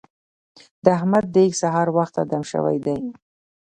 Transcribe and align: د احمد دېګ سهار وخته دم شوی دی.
د 0.83 0.85
احمد 0.97 1.25
دېګ 1.35 1.51
سهار 1.61 1.87
وخته 1.97 2.21
دم 2.31 2.43
شوی 2.51 2.77
دی. 2.85 2.97